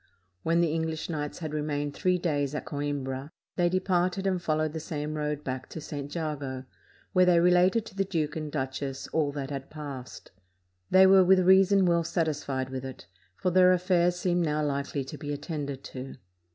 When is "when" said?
0.41-0.61